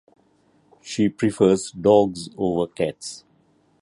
She 0.81 1.09
prefers 1.09 1.69
dogs 1.69 2.29
over 2.35 2.65
cats. 2.65 3.23